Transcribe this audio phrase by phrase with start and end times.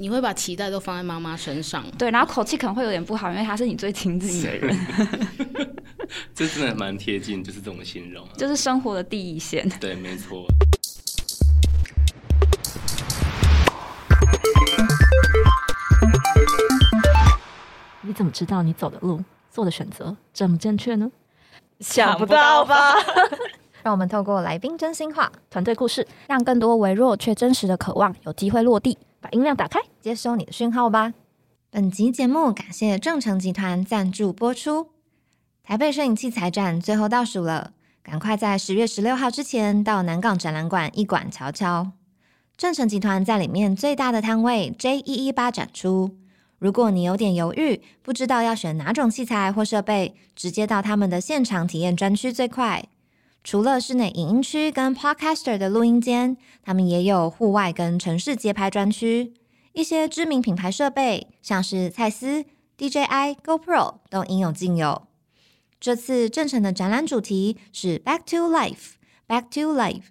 [0.00, 4.78] 你会把期待都放在妈妈身上，对，然后口气可能会有点不好，因为她是你最亲近的人，
[6.32, 8.30] 这真的蛮贴近，就是这种形容、啊。
[8.36, 9.68] 就是生活的第一线。
[9.80, 10.46] 对，没错。
[18.02, 19.20] 你怎么知道你走的路、
[19.50, 21.10] 做的选择正不正确呢？
[21.80, 22.94] 想不到吧？
[23.82, 28.96] 让我们透过来宾真心话，团队故事，让更多微弱却真实的渴望有机会落地。
[29.20, 29.80] 把音量打开。
[30.00, 31.14] 接收你的讯号吧。
[31.70, 34.88] 本集节目感谢正成集团赞助播出。
[35.62, 41.92] 台北摄影器材展最后倒数了，赶快在十月十六号之前到南港展览馆一馆瞧瞧。
[42.56, 46.16] 正成集团在里面最大的摊位 J 一一八展出。
[46.58, 52.84] 如果你有点犹豫，不知道要选哪种器材或设备，直接到他们的现场体验专区最快。
[53.44, 59.32] 除了室内影音区跟 Podcaster 的录音间，他们也有户外跟城市街拍专区。
[59.72, 62.44] 一些知名品牌设备，像是蔡司、
[62.76, 65.06] DJI、GoPro 都应有尽有。
[65.80, 70.02] 这次正成的展览主题是 Back to Life，Back to Life，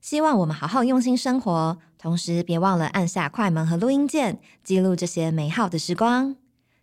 [0.00, 6.34] 希望我们好好用心生活，同时别忘了按下快门和录音键，记录这些美好的时光。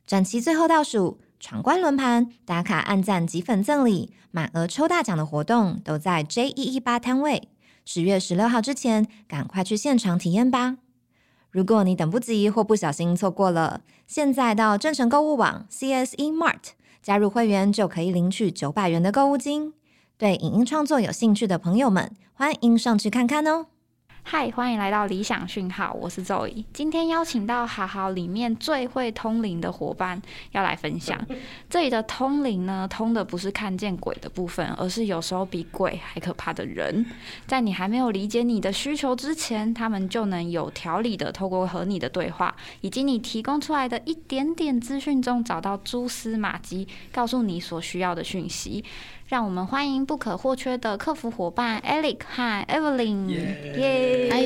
[0.05, 7.47] 展期最后倒数，闯关轮盘、打卡按赞及粉赠礼、满额抽大奖的活动都在 J 一一八摊位。
[7.85, 10.77] 十月十六号之前，赶快去现场体验吧！
[11.49, 19.73] 如果你等不及或不小心错过了，现在到正成购物网 CSE Mart 加入会员就可以领取九百元的购物金。
[20.17, 23.67] 对影音创作有兴趣的朋友们，欢迎上去看看哦。
[24.31, 26.63] 嗨，欢迎来到理想讯号，我是 Zoe。
[26.71, 30.21] 今天邀请到好好里面最会通灵的伙伴
[30.51, 31.19] 要来分享。
[31.67, 37.03] 这里的通灵呢，通的不是看见鬼的部分，而是有时候比鬼还可怕的人。
[37.47, 48.85] 在你还没有理解你的需求之前，他们就能有条理的透过和你的对话，以及你提供出来的一点点资讯中，找到蛛丝马迹，告诉你所需要的讯息。
[49.29, 53.27] 让我们欢迎不可或缺的客服伙伴 Alex 和 Evelyn，
[53.77, 54.27] 耶！
[54.31, 54.41] 嗨，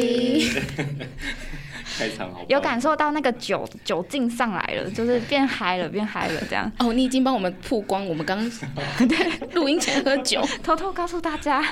[1.98, 8.38] 开场好，有感受到那个酒酒劲上来了，就是变嗨了，变嗨了，这样 哦，你已经帮我们曝光，我们刚
[9.08, 11.64] 对录音前喝酒，偷偷告诉大家，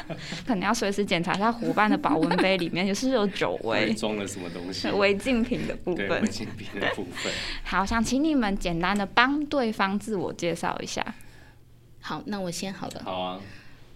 [0.48, 3.94] 可能要随时检查一下伙伴的保温杯里面是不是有酒伪味。
[3.94, 4.90] 装了什么东西？
[4.92, 7.30] 违禁品的部分对违，禁品的部分。
[7.66, 11.06] 好，想请你们简单的帮对方自我介绍一下。
[12.02, 13.02] 好，那我先好了。
[13.06, 13.40] 好啊，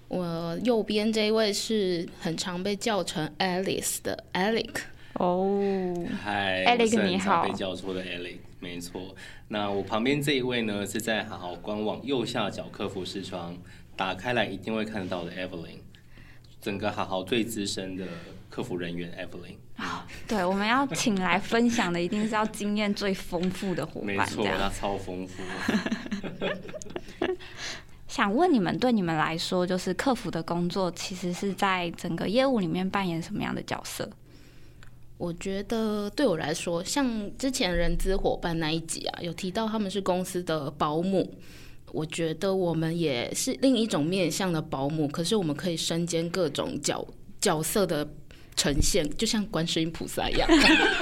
[0.07, 4.75] 我右边这一位是很常被叫成 Alice 的 Alec。
[5.15, 9.15] 哦，嗨很你好常被叫错的 Alec，没错。
[9.47, 13.57] 那我旁边这一位呢，是在好好官网右下角客服视窗
[13.95, 15.79] 打开来一定会看得到的 Evelyn，
[16.61, 18.05] 整个好好最资深的
[18.49, 19.55] 客服人员 Evelyn。
[19.81, 24.45] 啊对，我们要请来分享的一定是要经验最丰富的伙伴，没错。
[24.45, 25.41] 他超丰富。
[28.15, 34.09] 想问你们，对你们来说，就是客服的工作，其实是在整个业务里面扮演什么样的角色？
[35.17, 41.29] 我觉得对我来说，像之前人资伙伴那一集啊，有提到他们是公司的保姆。
[41.91, 47.05] 我觉得我们也是另一种面向的保姆，可是我们可以身兼各种角
[47.41, 48.07] 角色的
[48.55, 50.49] 呈现，就像观世音菩萨一样。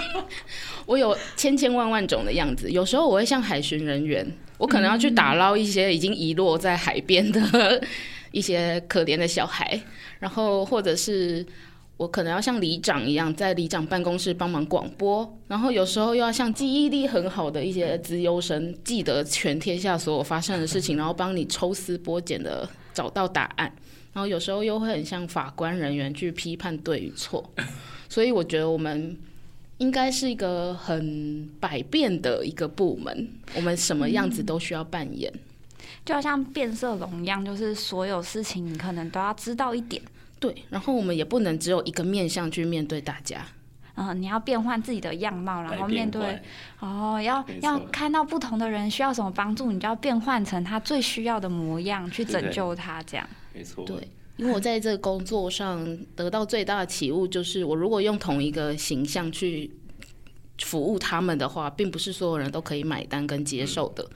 [0.85, 4.25] 我有千千万万种的样子，有时候我会像海巡人员，
[4.57, 7.81] 我可能要去打捞一些已经遗落在海边的
[8.31, 9.81] 一些可怜的小孩，
[10.19, 11.45] 然后或者是。
[11.95, 23.71] 我可能要像里长一样，在里长办公室帮忙广播，然后有时候又要像记忆力很好的一些资优生，记得全天下所有发生的事情，然后帮你抽丝剥茧的找到答案。
[24.13, 27.49] 然后有时候又会很像法官人员去批判对与错，
[28.07, 29.17] 所以我觉得我们
[29.79, 35.33] 应该是一个很百变的一个部门，我们什么样子都需要扮演。
[36.05, 40.01] 就好像变色龙一样，就是所有事情你可能都要知道一点。
[40.39, 43.45] 对，然后我们也不能只有一个面向去面对大家。
[43.95, 46.39] 嗯，你要变换自己的样貌，然后面对
[46.79, 53.25] 哦，要要看到不同的人需要什么帮助，你就要变换成他最需要的模样去拯救他，这样。
[53.53, 53.95] 没错，对，
[54.37, 59.69] 因为我在这个工作上得到最大的启悟，就是我如果用同一个形象去
[60.57, 64.09] 服务他们的话，并不是所有人都可以买单跟接受的。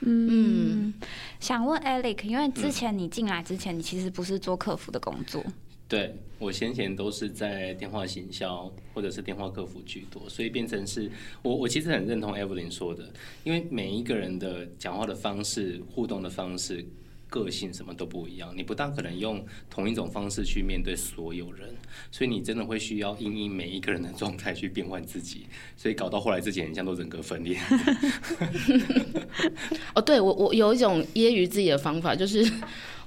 [0.00, 0.94] 嗯，
[1.40, 5.42] 想问 Alex，因为之前你进来之前，你其实不是做客服的工作，
[5.88, 11.10] 对我先前都是在电话行销或者是电话客服居多，所以变成是
[11.42, 13.10] 我我其实很认同 Evelyn 说的，
[13.42, 16.86] 因为每一个人的讲话的方式、互动的方式。
[17.34, 21.68] 个性什么都不一样，你不大可能用同一种方式去面对所有人，
[22.12, 25.46] 所以你真的会需要因应每一个人的状态去变换自己，
[25.76, 27.58] 所以搞到后来自己很像都人格分裂。
[29.96, 32.48] 哦，对我我有一种揶揄自己的方法，就是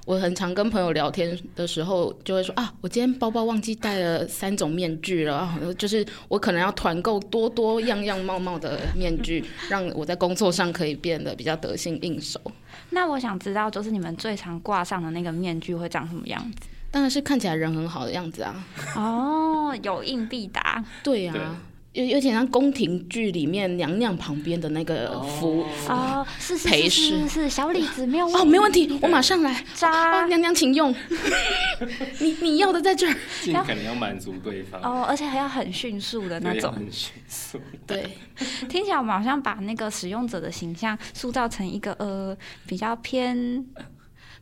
[0.08, 12.40] 我很常跟朋友聊天的时候，就会说啊，我今天包包忘记带了三种面具了，啊就是我可能要团购多多样样貌貌的面具，让我在工作上可以变得比较得心应手。
[12.88, 16.68] 那我想知道，就是你们最常挂上的那个面具会长什么样子？
[16.90, 18.64] 当然是看起来人很好的样子啊，
[18.96, 20.82] 哦，有应必答。
[21.04, 21.60] 对呀、啊。
[21.98, 29.64] 有有点像宫廷剧里面娘娘旁边的那个服哦，是是陪是是侍是小李子没有哦，没问题，我马上来。
[29.74, 30.94] 渣哦，娘娘请用，
[32.20, 33.16] 你你要的在这儿。
[33.42, 36.72] 尽可能要满足对方，哦，而且还要很迅速的那种。
[36.72, 37.60] 很迅速。
[37.84, 38.06] 对，
[38.68, 42.36] 听起来我们好像把那个使用者的形象塑造成一个呃
[42.66, 43.64] 比较偏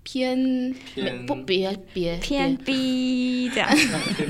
[0.06, 3.68] 偏偏不别别偏 别 B 这样。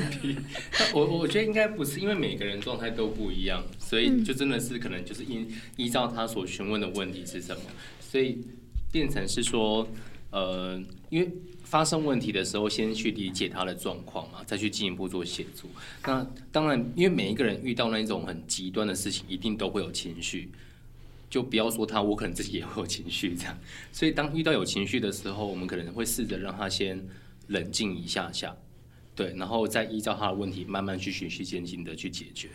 [0.79, 5.47] 但我我觉得应该不是，因为每个人状态都不一样，所以就真的是可能就是依
[5.77, 7.61] 依照他所询问的问题是什么，
[8.01, 8.39] 所以
[8.91, 9.87] 变成是说，
[10.31, 11.31] 呃，因为
[11.63, 15.69] 发生问题的时候，先去理解他的状况嘛，再去进一步做协助。
[16.07, 20.49] 那当然，因为每一个人遇到那种很极端的事情，一定都会有情绪。
[21.37, 23.59] 就不要说他，我可能自己也会有情绪这样，
[23.93, 27.07] 所以当遇到有情绪的时候，我们可能会试着让他先
[27.49, 28.57] 冷静一下下，
[29.15, 32.49] 对，然后再依照他的问题慢慢去循序渐进的去解决。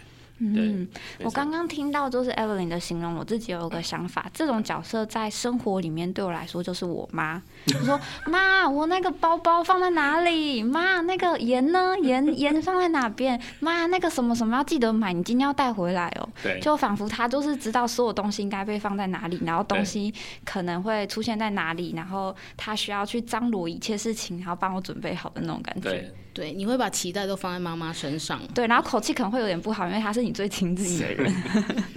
[0.54, 0.88] 对，嗯，
[1.24, 7.42] 我刚刚听到就是 Evelyn 的形容，我自己有个想法，这种角色在生活里面对我来说就是我妈。
[7.80, 10.64] 我说 妈，我那个包包放在哪里？
[10.64, 11.96] 妈，那个盐呢？
[12.02, 13.40] 盐 盐放在哪边？
[13.60, 16.28] 妈，那个什么什么要记得买，你今天要带回来哦。
[16.42, 25.90] 对，就仿佛她就是知道所有东西应该被放在哪里，然后东西可能会出现在哪里，然后她需要去张罗一切事情，然后帮我准备好的那种感觉。
[25.90, 28.42] 对，对，你会把期待都放在妈妈身上。
[28.54, 31.34] 对，然后口气可能会有点不好，因为他是你最亲近的人，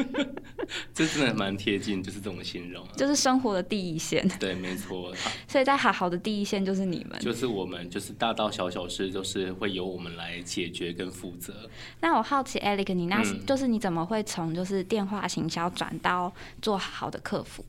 [0.93, 2.93] 这真的蛮贴近，就是这种形容啊。
[2.97, 4.27] 就是生活的第一线。
[4.41, 7.19] 对，没错，啊 所以在好好的第一线就是你们。
[7.21, 11.69] 就是我们，就是大到小小事，都是会由我们来解决跟负责。
[12.01, 17.65] 那我好奇，Alex，你那、嗯就是你怎么会从就是电话行销转到做好的客服？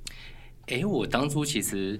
[0.67, 1.99] 哎、我当初其实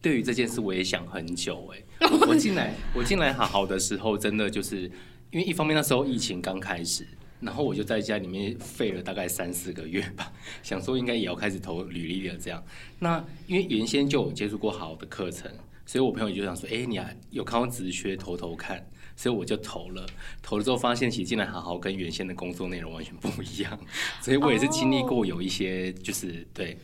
[0.00, 1.82] 对于这件事我也想很久、哎，
[2.28, 4.82] 我进来我进来好好的时候，真的就是
[5.30, 7.06] 因为一方面那时候疫情刚开始，
[7.40, 10.32] 然后我就在家里面废了大概三四个月吧，
[10.62, 12.62] 想说应该也要开始投履历了这样。
[12.98, 15.50] 那因为原先就有接触过好的课程，
[15.84, 18.84] 所以我朋友就想说，哎、你还有看过职缺投投看。
[19.18, 20.04] 所以我就投了，
[20.42, 23.80] 投了之后发现，其实进来好好跟原先的工作内容完全不一样，
[24.20, 26.76] 所以我也是经历过有一些就是对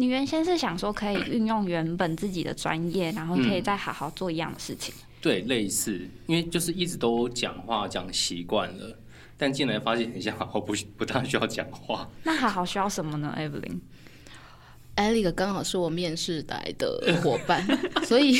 [0.00, 4.94] 你原先是想说可以运用原本自己的专业，然后可以嗯再好好做一样的事情。
[5.20, 8.96] 对，类似，因为就是一直都讲话讲习惯了，
[9.36, 12.08] 但进来发现很像好好不不大需要讲话。
[12.22, 17.66] 那好好需要什么呢，Evelyn？Alex 刚好是我面试来的 伙伴，
[18.06, 18.38] 所以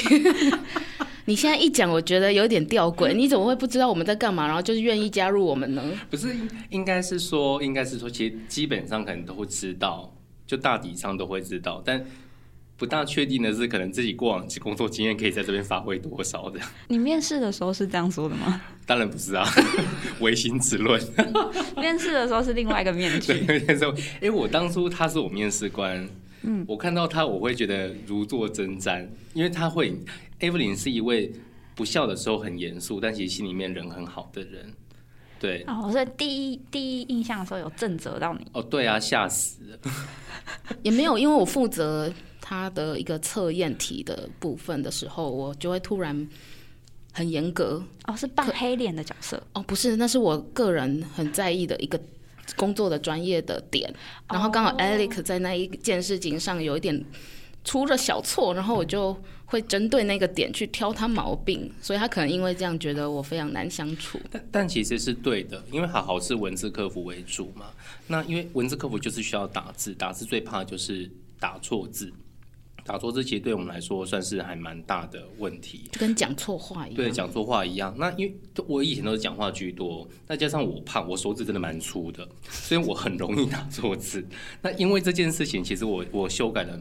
[1.27, 3.13] 你现在一讲，我觉得有点吊诡。
[3.13, 5.83] 你怎么会不知道我们在干嘛，然后就是愿意加入我们呢？
[6.09, 6.37] 不是，
[6.71, 10.15] 应该是说，应该是说，其实基本上可能都会知道，
[10.49, 12.05] 就大体上都会知道，但
[12.79, 16.59] 不大确定的是，可能自己过往工作经验可以在这边发挥多少的。
[16.89, 18.61] 你面试的时候是这样说的吗？
[18.87, 19.45] 当然不是啊，
[20.21, 20.99] 唯心之论。
[21.77, 23.45] 面试的时候是另外一个面具。
[23.45, 26.09] 对，那时候，哎，我当初他是我面试官，
[26.43, 29.93] 嗯，我看到他，我会觉得如坐针毡，因为他会
[30.41, 31.33] ，Evelyn 是一位
[31.75, 34.73] 不笑的时候很严肃，但其实心里面人很好的人。
[35.39, 38.47] 对，哦，所以第一第一印象的时候有震慑到你。
[38.53, 39.79] 哦，对啊，吓死了。
[40.83, 46.29] 也没有，因为我负责他的一个测验题的部分的时候，我就会突然
[47.13, 47.83] 很严格。
[48.07, 49.43] 哦，是扮黑脸的角色。
[49.53, 52.01] 哦，不是，那是我个人很在意的一个
[52.57, 53.93] 工作的专业的点。
[54.29, 57.05] 然后刚好哦 Alex 在那一件事情上有一点
[57.69, 64.19] 出了小错，然后我就会针对那个点去挑他毛病，所以他可能因为这样觉得我非常难相处。
[64.31, 67.67] 但但其实是对的，因为好好是文字客服为主嘛。
[68.07, 72.11] 那因为文字客服就是需要打字，打字最怕就是打错字。
[72.87, 75.91] 打错字其实对我们来说算是还蛮大的问题。
[75.93, 76.97] 就跟讲错话一样。
[76.97, 77.95] 对，讲错话一样。
[77.99, 78.35] 那因为
[78.67, 84.27] 我以前都是讲话居多，再加上我胖，我手指真的蛮粗的，所以我很容易打错字。
[84.63, 86.81] 那因为这件事情，其实我我修改了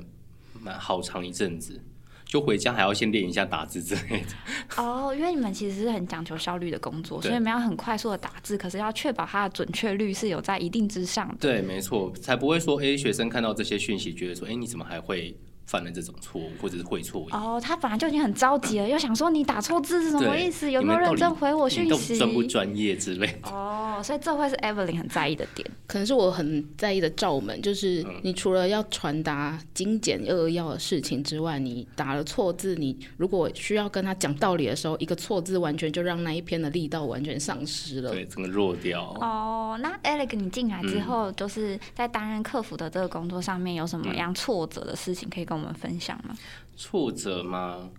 [0.67, 1.81] 蛮好长一阵子，
[2.25, 4.27] 就回家还要先练一下打字之类的。
[4.83, 11.35] 哦，因为你们其实是很讲求效率的工作，所以你们要很快速的打字，可是要确保它的准确率是有在一定之上的。
[11.39, 15.33] 对，没错，才不会说，哎、学生看到这些讯息，觉得说，哎、你怎么还会
[15.67, 17.31] 犯了这种错误，或者是会错意。
[17.31, 20.71] 哦，他本来就已经很着急了，又想说你打错字是什么意思？
[20.71, 22.17] 有没有认真回我讯息？
[22.17, 23.49] 专不专业之类的？
[23.51, 25.69] 哦，所以这会是 Evelyn 很在意的点。
[25.85, 38.11] 可能是我很在意的罩门，就是嗯你除了要传达精简扼要的事情之外，你打了错字，你如果需要跟他讲道理的时候，一个错字完全就让那一篇的力道完全丧失了。
[38.11, 39.03] 对，整个弱掉。
[39.19, 46.35] 哦，那 Alex 你进来之后，就是在担任客服的这个工作上面有什么样挫折的事情可以跟我们分享吗？
[46.75, 47.89] 挫折吗？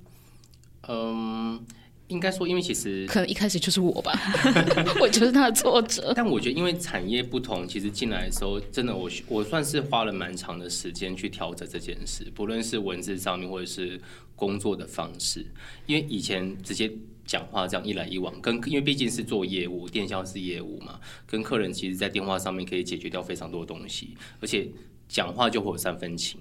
[0.88, 1.60] 嗯，
[2.06, 4.12] 应该说，因为其实可能一开始就是我吧，
[5.02, 6.12] 我就是他的挫折。
[6.14, 14.00] 但我觉得，因为产业不同，其实进来的时候，真的我我算是花了蛮长的时间去调整这件事，不论是文字上面或者是
[14.36, 15.44] 工作的方式。
[15.86, 16.90] 因为以前直接
[17.26, 24.68] 讲话这样一来一往，跟因为毕竟是做业务，电销是业务嘛，跟客人其实在电话上面可以解决掉非常多的东西，而且
[25.08, 26.40] 讲话就会有三分情。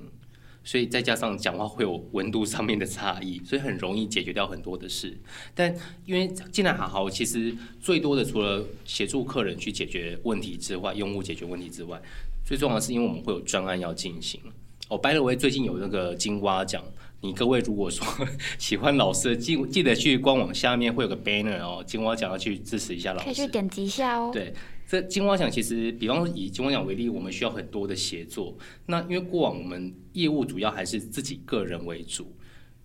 [0.68, 5.18] 所以再加上讲话会有温度上面的差异， 所以很容易解决掉很多的事。
[5.56, 5.74] 但
[6.06, 11.98] 因为进来好好，其实最多的除了协助客人去解决问题之外，用户解决问题之外，
[12.46, 14.42] 最重要的是因为我们会有专案要进行。
[14.90, 16.84] 哦，by the way，最近有那个金蛙奖，
[17.22, 18.06] 你各位如果说
[18.60, 23.26] 喜欢老师，记记得去官网下面会有个 banner 哦，金蛙奖要去支持一下老师。
[23.26, 24.32] 可以去点击一下哦。
[24.34, 24.54] 对，
[24.88, 28.58] 这金花奖其实，比方说以金花奖为例，我们需要很多的协作。
[28.86, 32.34] 那因为过往我们业务主要还是自己个人为主，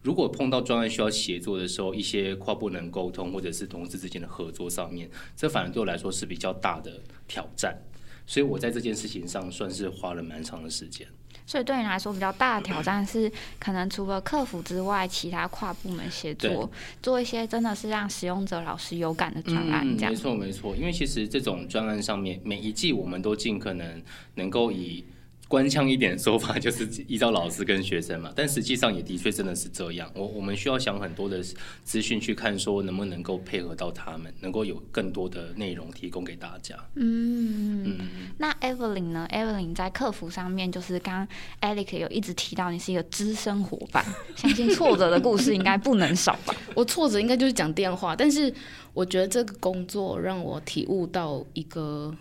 [0.02, 7.80] 如果碰到专案需要协作的时候，一些跨部门沟通或者是同事之间的合作上面，这反而对我来说是比较大的挑战。
[8.26, 11.06] 所以我在这件事情上算是花了蛮长的时间。
[11.46, 16.70] 所以对你来说比较大的挑战是，可能除了客服之外，其他跨部门协作，
[17.02, 20.16] 做一些真的是让使用者老师有感的专案，这样嗯没。
[20.16, 24.02] 错没错，因为其实这种专案上面，每一季我们都尽可能
[24.36, 25.04] 能够以
[25.48, 30.10] 官腔一点的说法， 就是依照老师跟学生嘛，但实际上也的确真的是这样。
[30.14, 31.42] 我我们需要想很多的
[31.84, 36.74] 资讯去看，说能不能够配合到他们，能够有更多的内容提供给大家。
[36.94, 37.98] 嗯，
[38.42, 46.52] 那 Evelyn 呢？Evelyn 在客服上面，就是刚刚 Alex 有一直提到你是一个资深伙伴，相信挫折的故事应该不能少吧？
[46.74, 48.52] 我挫折应该就是讲电话，但是
[48.92, 52.12] 我觉得这个工作让我体悟到一个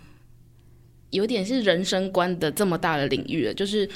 [1.10, 3.90] 有点是人生观的这么大的领域了，就是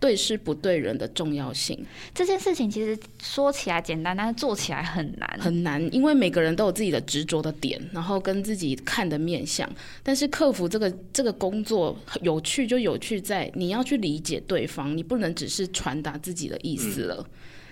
[0.00, 1.78] 对事不对人的重要性
[2.14, 5.38] 这件事情其实说起来简单，但是做起来很难。
[5.38, 9.70] 很难，因为每个人都有自己的执着的点，然后跟自己看的面相。
[10.02, 17.26] 但是克服这个这个工作有趣就有趣在你要去理解对方，你不能只是传达自己的意思了。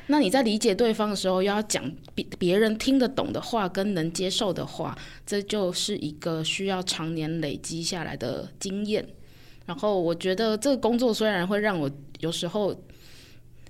[0.09, 9.07] 那你在理解对方的时候，要讲别别人听得懂的话跟能接受的话，这就是一个需要常年累积下来的经验。
[9.69, 12.75] 然后我觉得这个工作虽然会让我有时候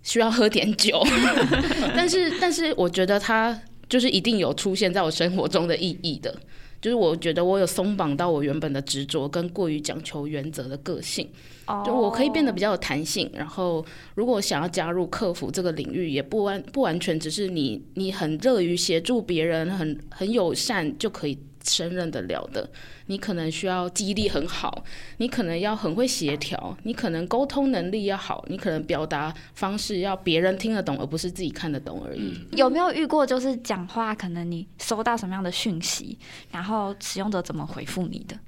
[0.04, 1.02] 需要喝点酒，
[1.96, 6.32] 但是但是我觉得它就是一定有出现在我生活中的意义的。
[6.80, 11.28] 就是我觉得我有松绑到我原本的执着跟过于讲求原则的个性，
[11.66, 13.28] 哦就我可以变得比较有弹性。
[13.34, 22.68] 然后，如果想要加入客服这个领域，也不完不完全只是你你很乐于协助别人，很很友善就可以胜任得了的。
[23.06, 24.84] 你可能需要记忆力很好，
[25.16, 32.38] 你可能要很会协调，你可能沟通能力要好，你可能表达方式要别人听得懂，而不是自己看得懂而已。
[32.52, 36.18] 有没有遇过，就是讲话可能你收到什么样的讯息，
[36.50, 38.38] 然后使用者怎么回复你的，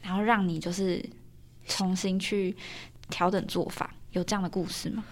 [0.00, 1.04] 然后让你就是
[1.66, 2.56] 重新去
[3.10, 5.04] 调整做法，有这样的故事吗？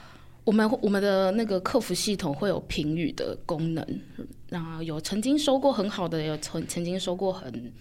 [0.51, 3.87] 我们我们的那个客服系统会有评语的功能，
[4.49, 7.73] 那有曾经收过很好的，有曾曾经收过很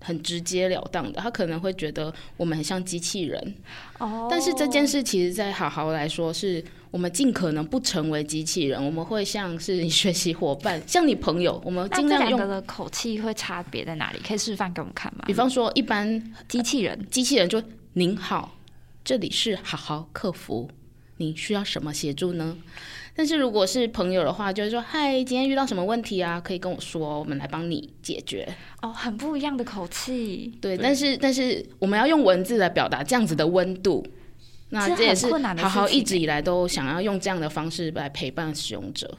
[0.00, 3.54] 很直截了当的，他可能会觉得我们很像机器人，
[3.98, 12.40] 哦但是这件事其实，在好好来说，是我们尽可能不成为机器人，我们会像是你学习伙伴，像你朋友，我们尽量用。
[12.40, 14.18] 的口气会差别在哪里？
[14.26, 15.24] 可以示范给我们看吗？
[15.26, 17.62] 比方说，一般机器人机器人就
[17.92, 18.56] 您好，
[19.04, 20.70] 这里是好好客服，
[21.18, 22.56] 你需要什么协助呢？
[23.16, 26.40] 但是如果是朋友的话，就是说，嗨，今天遇到什么问题啊？
[26.40, 28.48] 可以跟我说，我们来帮你解决。
[28.82, 34.04] 哦，很不一样的口气，对，对但是但是我们要用文字来表达这样子的温度，
[34.70, 39.16] 那这也是好好一直以来都想要用这样的方式来陪伴使用者。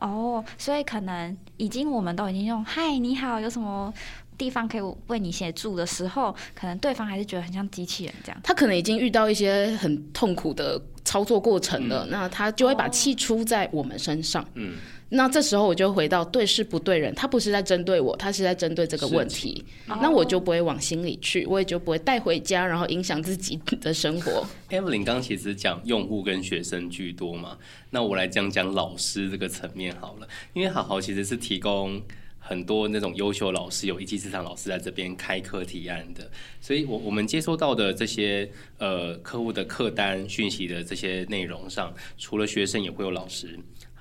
[0.00, 3.92] 哦，所以可能已经我们都已经用“嗨，你好，有什么
[4.38, 8.40] 地方可以为你协助”的时候，可能对方还是觉得很像机器人这样。
[8.42, 10.80] 他可能已经遇到一些很痛苦的
[11.14, 14.44] 操作过程了，那他就会把气出在我们身上。
[14.54, 14.74] 嗯，
[15.10, 24.44] 那这时候我就回到对事不对人，他不是在针对我，他是在针对这个问题，那我就不会往心里去，我也就不会带回家，然后影响自己的生活。
[24.70, 27.56] Evelyn 刚其实讲用户跟学生居多嘛，
[27.90, 32.02] 那我来讲讲老师这个层面好了，因为好好其实是提供。
[32.46, 38.46] 很多那种优秀老师，有一技之长老师在这边开课提案的，所以我我们接收到的这些
[38.76, 43.58] 呃客户的客单讯息的这些内容上，除了学生也会有老师。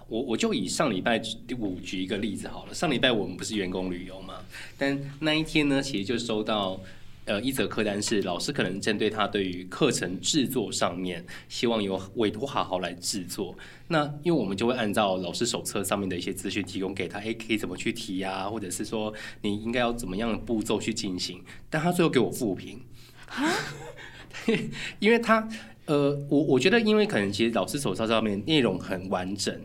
[0.09, 1.21] 我我就以上礼拜
[1.57, 4.35] 五举一个例子好了，上礼拜我们不是员工旅游嘛，
[4.77, 6.79] 但那一天呢，其实就收到。
[7.25, 13.55] 呃，一则客单是老师可能针对他对于课程制作上面，希望由委托好好来制作。
[13.87, 21.41] 那因为我们就会按照老师手册上面的一些资讯提供给他，诶，可以怎么去提啊，或者是说你应该要怎么样的步骤去进行。
[21.69, 22.81] 但他最后给我复评，
[24.99, 25.47] 因为他
[25.85, 29.57] 呃，我我觉得因为可能其实老师手册上面内容很完整，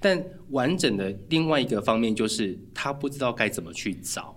[0.00, 4.33] 但完整的另外一个方面就是他不知道该怎么去找。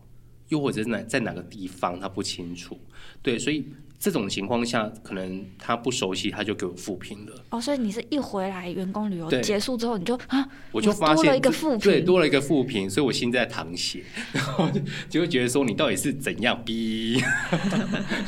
[0.49, 2.79] 又或者是哪在哪个地方他不清楚，
[3.21, 3.65] 对，所以
[3.99, 7.43] 这种情况下，可能他不熟悉，他就给我复评了。
[7.49, 17.19] 哦，所以你是一回来员工旅游对结束之后，你就啊，我就发现多了一个复评，对，多了一个复评，所以我心在淌血，然后就就会觉得说你到底是怎样逼？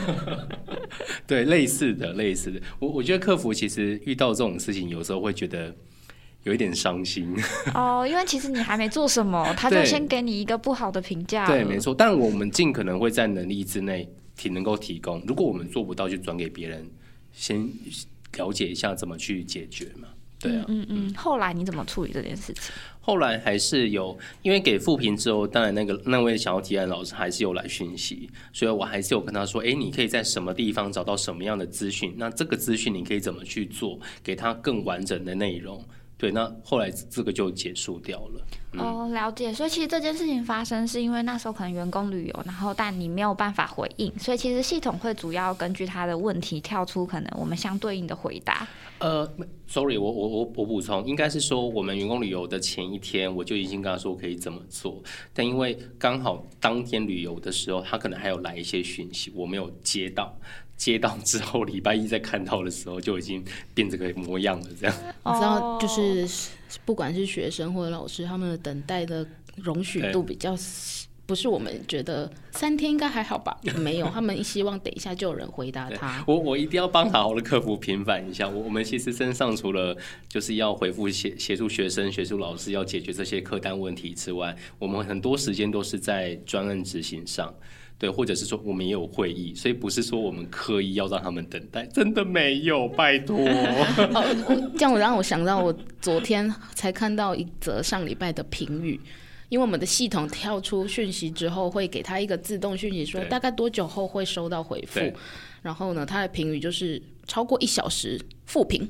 [1.27, 5.75] 对，类似的，类似的，我我觉得客服其实遇到这种事情，有时候会觉得
[6.43, 7.35] 有一点伤心。
[7.73, 11.45] 哦，因为其实你还没做什么， 他就先给你一个不好的评价。
[11.45, 11.79] 对，没。
[11.79, 16.85] 错，但我们尽可能会在能力之内提能够提供，如果我们做不到，就转给别人，
[17.31, 17.69] 先
[18.37, 20.07] 了解一下怎么去解决嘛。
[20.41, 22.71] 对啊，嗯嗯，后来你怎么处理这件事情？
[23.01, 35.83] 后来还是有，因为给复评之后，当然那个那位想要提案老师还是有来讯息，所以我还是有跟他说，哎，你可以在什么地方找到什么样的资讯，那这个资讯你可以怎么去做，给他更完整的内容。
[36.19, 38.45] 对，那后来这个就结束掉了。
[38.73, 39.53] 嗯哦，了解。
[39.53, 48.67] 所以其实这件事情发生是因为那时候可能员工旅游，然后但你没有办法回应，所以其实系统会主要根据他的问题跳出可能我们相对应的回答。
[48.99, 49.25] 呃
[49.65, 55.01] ，sorry，我我我我补充，应该是说我们员工旅游的前一天，我就已经跟他说可以怎么做，
[55.33, 60.37] 但因为刚好当天旅游的时候，他可能还有来一些讯息，我没有接到，
[60.79, 63.43] 接到之后礼拜一再看到的时候，就已经
[63.75, 64.95] 变这个模样了，这样。
[65.25, 66.27] 你知道，哦就是
[66.85, 69.27] 不管是学生或者老师，他们的等待的
[69.57, 70.55] 容许度比较，
[71.25, 73.59] 不是我们觉得三天应该还好吧？
[73.75, 76.23] 没有，他们希望等一下就有人回答他。
[76.25, 78.47] 我我一定要帮好好的客服平反一下。
[78.47, 79.95] 我我们其实身上除了
[80.29, 87.53] 就是要回复协协助学生、协助老师要解决这些客单问题之外，我们很多时间都是在专案执行上。
[87.99, 93.37] 对，或者是说我们也有会议，所以不是说我们刻意要让他们等待，真的没有，拜托。
[94.77, 98.97] 这样我让我想到，我昨天才看到一则上礼拜的评语，
[99.49, 105.01] 因为我们的系统跳出讯息之后，会给他一个自动讯息，说大概多久后会收到回复。
[105.61, 108.89] 然后呢，他的评语就是超过一小时复评，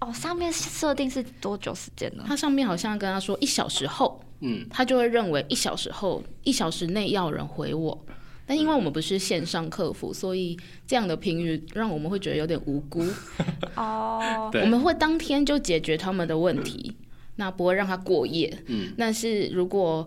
[0.00, 2.24] 哦，上面设定是多久时间呢？
[2.26, 8.06] 它上面好像跟他说一小时后，嗯，他就会认为一小时后、一小时内要人回我。
[8.48, 13.04] 但因为我们不是线上客服，所以这样的评语让我们会觉得有点无辜。
[13.74, 16.94] 哦，对我们会当天就解决他们的问题，
[17.34, 18.56] 那不会让他过夜。
[18.66, 20.06] 嗯，但是如果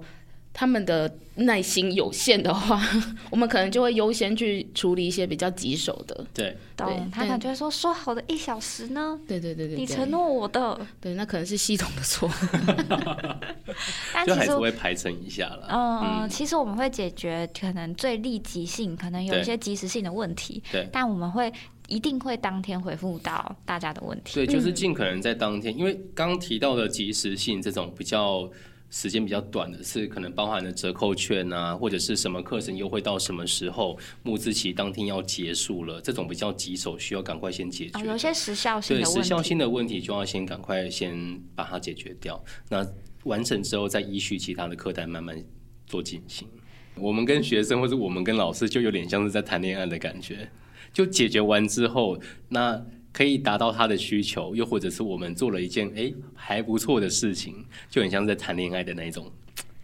[0.60, 2.78] 他们的耐心有限的话，
[3.32, 6.14] 我们可能就会优先去处理一些比较棘手的。
[6.34, 7.10] 对，对懂。
[7.10, 9.18] 他可能就会说说好的一小时呢？
[9.26, 12.30] 对对对对对你承诺我的，对，那可能是系统的错。
[14.14, 15.70] 但其实就还是会排成一下了。
[15.72, 21.50] 嗯，其实我们会解决可能最立即性，可能有一些及时性的问题，对但我们会
[21.88, 24.34] 一定会当天回复到大家的问题。
[24.34, 28.50] 对，就是尽可能在当天，因为刚刚提到的及时性这种比较
[28.90, 39.22] 时间比较短的，是可能包含了折扣券啊，或者是什么课程优惠到什么时候，募资期当天要结束了，这种比较棘手，需要赶快先解决哦，有些时效性对的问题。
[39.22, 42.44] 时效性的问题就要先赶快先把它解决掉。
[42.70, 42.86] 那
[43.26, 45.40] 完成之后，再依序其他的课单慢慢
[45.86, 46.48] 做进行。
[46.96, 50.50] 我们跟学生或者我们跟老师就有点像是在谈恋爱的感觉，
[50.92, 59.32] 就解决完之后，那可以达到他的需求，又或者是我们做了一件诶还不错的事情，就很像是在谈恋爱的那一种，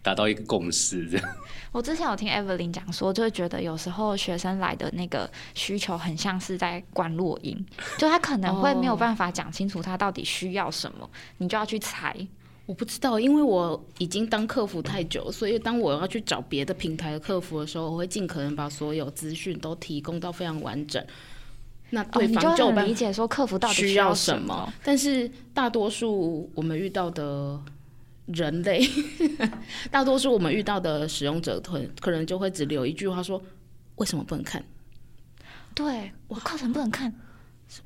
[0.02, 1.28] 达到一个共识这样。
[1.72, 7.66] 我之前有听 Evelyn 讲说，就会觉得有时候学生来的那个需求很像是在灌落音，
[7.98, 12.16] 就他可能会没有哦办法讲清楚他到底需要什么，你就要去猜。
[12.64, 21.04] 我不知道，因为我已经当客服太久，所以当我要去找别的平台的客服的时候，我会尽可能把所有资讯都提供到非常完整。
[21.90, 24.72] 那哦，对方就理解说客服到底需要什么。
[24.84, 27.60] 但是大多数我们遇到的
[28.26, 28.80] 人类，
[29.90, 33.40] 大多数我们遇到的使用者，可可能就会只留一句话说
[33.96, 34.64] ：“为什么不能看？
[35.74, 37.12] 对我课程不能看，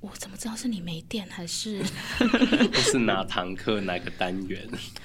[0.01, 1.83] 我怎么知道是你没电还是
[2.19, 4.61] 或是哪堂课哪个单元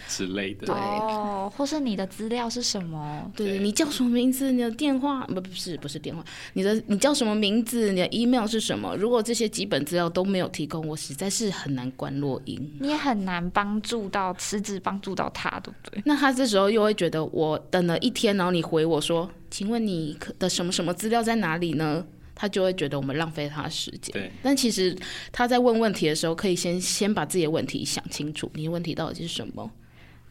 [0.08, 0.68] 之类的。
[0.68, 3.32] 对哦，或是你的资料是什么？
[3.36, 4.52] 对对你叫什么名字？
[4.52, 7.92] 你的电话不不是不是电话，你的你叫什么名字？
[7.92, 8.96] 你的 email 是什么？
[8.98, 12.78] 如果这些基本资料都没有提供，我实在是很难关落音。
[12.80, 16.02] 你也很难帮助到实质帮助到他，对不对？
[16.06, 22.06] 那他这时候又会觉得，我等了一天，然后你回我说，请问你的什么什么资料在哪里呢？
[22.36, 24.14] 他就会觉得我们浪费他的时间。
[24.14, 24.96] 对，但其实
[25.32, 29.72] 他在问问题的时候，可以先先把自己的问题想清楚，你的问题到底是什么？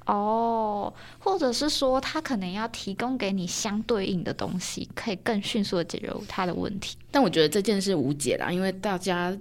[0.07, 6.95] 哦，或者是说他可能要提供给你相对应的东西，可以更迅速的解决他的问题。
[7.11, 9.35] 但我觉得这件事无解啦，因为大家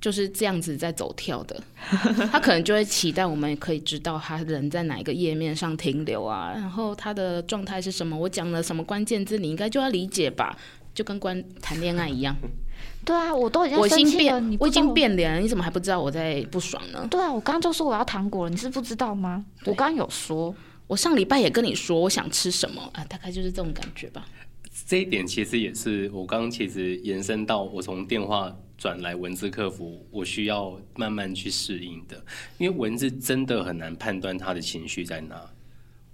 [0.00, 1.60] 就是这样子在走跳的，
[2.30, 10.56] 他可能就会期待我们可以知道他人在哪一个页面上停留啊，然后他的状态是什么，我讲了什么关键字，你应该就要理解吧，
[10.96, 12.34] 就跟关谈恋爱一样，
[13.04, 17.06] 对啊，我都已经我已经生气了，你变，我已经不知道变脸了，你怎么还不知道我在不爽呢？
[17.10, 19.44] 对啊，我刚刚就说我要糖果了，你是不知道吗？
[19.66, 20.54] 我刚刚有说，
[20.86, 24.26] 我上礼拜也跟你说我想吃什么啊，大概就是这种感觉吧。
[24.86, 32.24] 这一点其实也是我刚刚其实延伸到我从电话转来文字客服，我需要慢慢去适应的，
[32.56, 35.42] 因为文字真的很难判断他的情绪在哪。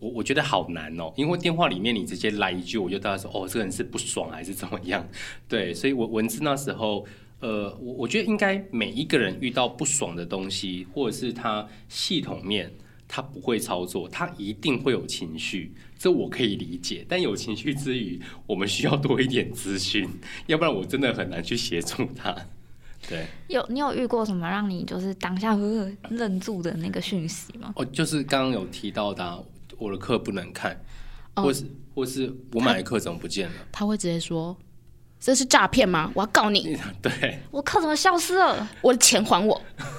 [0.02, 5.06] 我我觉得好难哦，因为电话里面你直接来一句，我就大家说哦，这个人是不爽还是怎么样？
[5.48, 7.06] 对，所以我文字那时候，
[7.38, 12.72] 呃，我我觉得应该每一个人遇到不爽的东西，或者是他系统面
[13.06, 17.06] 他不会操作，他一定会有情绪，这我可以理解。
[17.08, 20.08] 但有情绪之余，我们需要多一点资讯，
[20.48, 22.34] 要不然我真的很难去协助他。
[23.08, 27.72] 对，有你有遇过什么让你就是当下呃 愣住的那个讯息吗？
[27.76, 29.38] 哦，就是刚刚有提到的啊、
[29.82, 30.80] 我的课不能看，
[31.34, 31.64] 哦或是
[31.94, 33.54] 或是我买的课怎么不见了？
[33.70, 34.56] 他会直接说
[35.20, 36.10] ：“这是诈骗吗？
[36.14, 38.68] 我要告你，对，我课怎么消失了？
[38.80, 39.60] 我的钱还我。”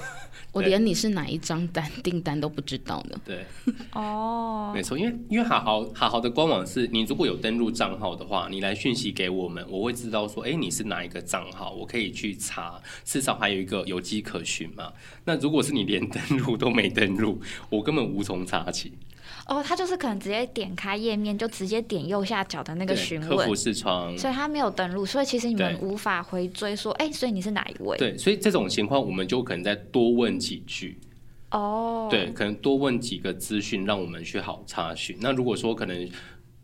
[0.54, 3.20] 我连你是哪一张单订单都不知道呢。
[3.24, 3.44] 对，
[3.90, 14.92] 哦，没错，因为因为好好好好的官网是你如果有登录账号的话，你来讯息给我们，我会知道说，哎，你是哪一个账号，我可以去查，至少还有一个有迹可循嘛。
[15.24, 18.92] 那如果是你连 登录都没登录，我根本无从查起。
[19.46, 27.98] 哦，他就是可能直接点开页面就直接点右下角的那个对询问客服，视窗，所以他没有登录，所以其实你们无法回追说，哎、所以你是哪一位？
[27.98, 30.98] 对，所以这种情况我们就可能再多问几句。
[31.50, 35.16] 哦，对，可能多问几个资讯，让我们去好查询。
[35.20, 36.10] 那如果说可能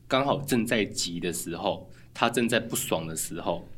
[0.08, 3.68] 刚好正在急的时候，他正在不爽的时候，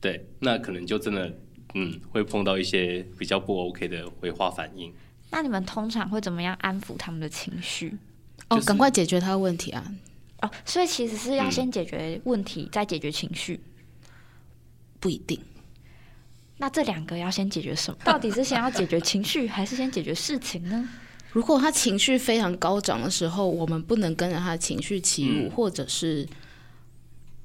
[0.00, 1.30] 对，那可能就真的
[1.74, 4.90] 嗯会碰到一些比较不 OK 的回话反应。
[5.30, 7.98] 那你们通常会怎么样安抚他们的情绪？
[8.54, 9.84] 哦，就是赶快解决他的问题啊！
[10.42, 13.60] 哦，所以其实是要嗯先解决问题，再解决情绪。
[15.00, 15.38] 不一定，
[16.56, 17.98] 那这两个要先解决什么？
[18.04, 20.88] 到底是先要解决情绪， 还是先解决事情呢？
[21.32, 26.26] 如果他情绪非常高涨的时候，我们不能跟着他的情绪起舞，嗯或者是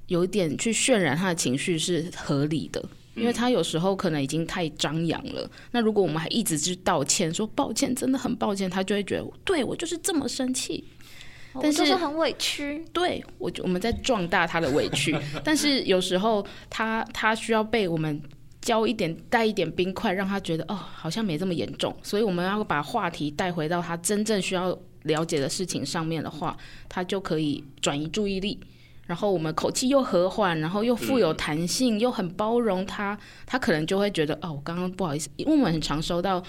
[0.07, 2.83] 有一点去渲染他的情绪是合理的。
[3.15, 10.98] 因为他有时候可能已经太张扬了，那如果我们还一直去道歉，说抱歉，真的很抱歉，他就会觉得，对我就是这么生气，我
[11.61, 12.83] 但就是很委屈。
[12.93, 18.21] 对我就我们在壮大他的委屈，但是有时候他他需要被我们
[18.61, 26.55] 浇一点带一点冰块，让他觉得哦好像没这么严重，所以我们要把话题带回到他真正需要了解的事情上面的话，
[26.87, 28.59] 他就可以转移注意力。
[29.07, 36.43] 然后我们口气又和缓，然后又富有弹性，又很包容他，他可能就会觉得哦，我刚刚不好意思，因为我们很常收到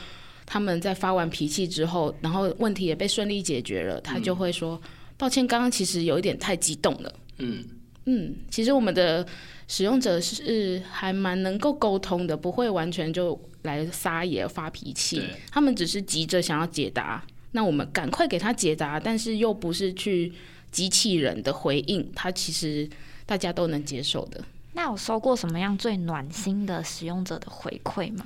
[0.53, 4.81] 他们在发完脾气之后，然后问题也被顺利解决了，他就会说。
[5.17, 7.15] 抱歉，刚刚其实有一点太激动了。
[7.39, 7.63] 嗯，
[8.07, 9.25] 嗯，其实我们的
[9.69, 15.23] 使用者是还蛮能够沟通的，不会完全就来撒野发脾气。
[15.51, 20.33] 他们只是急着想要解答，那我们赶快给他解答，但是又不是去
[20.73, 22.89] 机器人的回应，他其实
[23.27, 24.43] 大家都能接受的。
[24.73, 28.25] 那有收过什么样最暖心的使用者的回馈吗？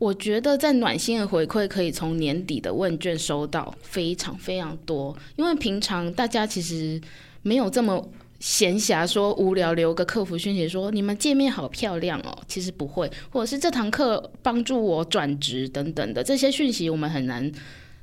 [0.00, 6.98] 我觉得在暖心的回馈可以从年底的问卷收到非常非常多，因为平常大家其实
[7.42, 8.08] 没有这么
[8.38, 17.52] 闲暇说无聊留个客服讯息说你们界面好漂亮哦，其实不会，或者是这堂课帮助我转职等等的这些讯息，我们很难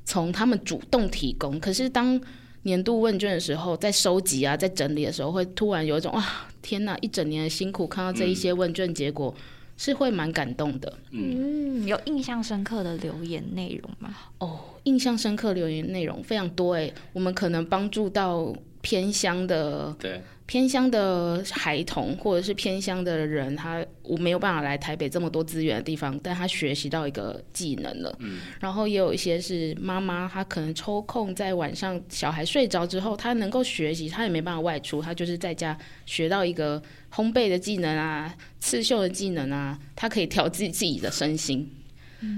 [0.04, 1.58] 从他们主动提供。
[1.58, 2.20] 可是当
[2.62, 6.24] 年度问卷的时候，在收集啊，在整理的时候，会突然有一种哇，
[6.62, 9.34] 天哪，一整年的辛苦，看到这一些问卷结果，
[9.78, 10.92] 是会蛮感动的。
[11.12, 14.14] 嗯，有印象深刻的留言内容吗？
[14.38, 28.16] 哦，印象深刻留言内容非常多诶，我们可能帮助到偏乡的对，偏乡的孩童或者是偏乡的人，他我没有办法来台北这么多资源的地方，但他学习到一个技能了。
[28.20, 36.82] 嗯，然后也有一些是妈妈，她可能抽空在晚上小孩睡着之后，她能够学习，她也没办法外出，她就是在家学到一个
[37.14, 41.70] 烘焙的技能啊、刺绣的技能啊，她可以调自己自己的身心。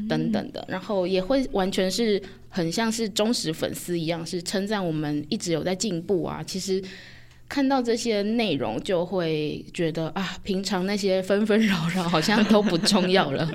[0.06, 2.20] 等等的，然后也会完全是
[2.50, 6.42] 很像是忠实粉丝一样，是称赞我们一直有在进步啊。
[6.46, 6.82] 其实
[7.50, 13.50] 看到这些内容，就会觉得啊，平常那些纷纷扰扰好像都不重要了。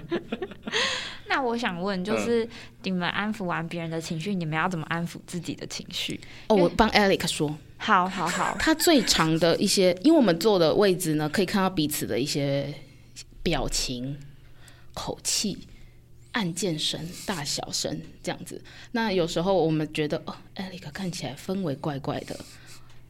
[1.29, 2.47] 那我想问，就是
[2.83, 6.19] 你们安抚完别人的情绪，你们要怎么安抚自己的情绪？
[6.49, 12.73] 哦，我帮 Alex 说，好好好，他最长的一些，因为我们坐的位置呢，可以看到彼此的一些
[13.41, 14.17] 表情、
[14.93, 15.57] 口气。
[16.33, 22.37] 按键声、大小声这样子，那有时候我们觉得哦，艾利克看起来氛围怪怪的，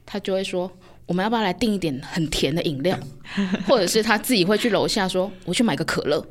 [0.06, 0.72] 他就会说，
[1.06, 2.98] 我们要不要来订一点很甜的饮料？
[3.68, 6.26] 或者是他自己会去楼下说，我去买个可乐。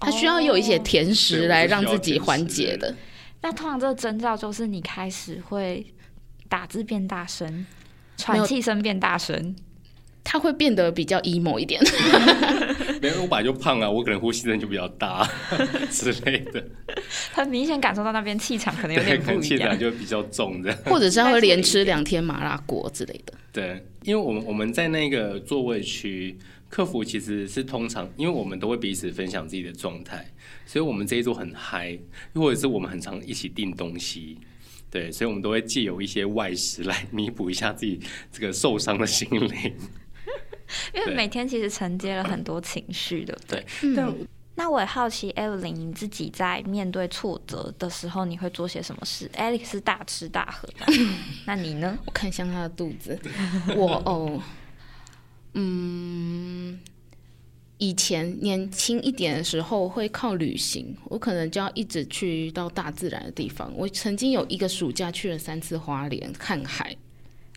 [0.00, 2.94] 他需要有一些甜食来让自己缓解的。
[3.40, 5.86] 那通常这个征兆就是你开始会
[6.48, 7.66] 打字变大声，
[8.16, 9.54] 喘气声变大声。
[10.24, 11.80] 他会变得比较 emo 一点，
[13.00, 15.28] 没有，我本来就胖啊，我可能呼吸声就比较大
[15.92, 16.66] 之类的。
[17.32, 23.34] 他明显感受到那边气场可能有点不一样，气场就比较重的，或者是他会连吃两天麻辣锅之类的。
[23.52, 26.36] 对，因为我们我们在那个座位区，
[26.68, 30.26] 客服其实是通常，因为我们都会彼此分享自己的状态，
[30.66, 31.96] 所以我们这一桌很嗨，
[32.34, 34.38] 或者是我们很常一起订东西。
[34.90, 38.00] 对，所以我们都会借由一些外食来弥补一下自己
[38.32, 39.72] 这个受伤的心灵。
[40.94, 43.64] 因为每天其实承接了很多情绪，对不对？
[43.94, 44.26] 对。
[44.56, 50.92] 那我也好奇，Evelyn，你自己在面对挫折的时候，你会做些什么事？Alex 是大吃大喝的，
[51.44, 51.98] 那你呢？
[52.06, 53.18] 我看向他的肚子。
[53.74, 54.40] 我哦，
[55.54, 56.78] 嗯，
[57.78, 63.72] 以前年轻一点的时候会靠旅行，我可能就要一直去到大自然的地方。
[63.74, 66.96] 我曾经有一个暑假去了三次花莲看海。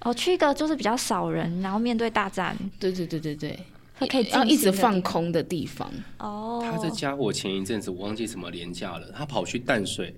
[0.02, 3.60] 哦，去一个就是比较少人，然后面对大战，对对对对对，
[4.00, 5.92] 他可以要一直放空的地方。
[6.20, 10.16] 哦，他这家伙前一阵子我忘记什么廉价了，他跑去淡水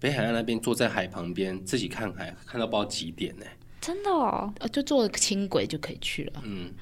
[0.00, 3.44] 北海岸那边，坐在海旁边自己看海，看到不知道几点呢？
[3.80, 6.42] 真的哦，就坐轻轨就可以去了。
[6.44, 6.72] 嗯，